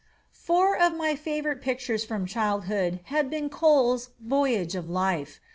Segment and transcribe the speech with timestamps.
[0.33, 5.39] Four of my favorite pictures from childhood have been Cole's "Voyage of Life."